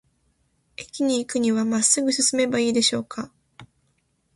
[0.77, 3.31] 駅に行くには、まっすぐ進めばいいでしょうか。